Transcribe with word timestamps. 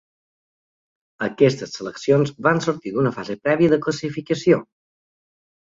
Aquestes 1.27 1.75
seleccions 1.81 2.33
van 2.49 2.65
sortir 2.69 2.97
d'una 2.97 3.15
fase 3.21 3.39
prèvia 3.47 3.77
de 3.77 3.83
classificació. 3.87 4.65